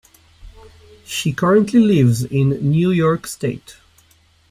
[1.05, 3.75] She currently lives in New York State.